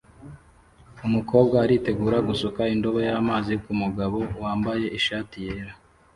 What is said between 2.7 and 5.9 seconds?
indobo y'amazi kumugabo wambaye ishati yera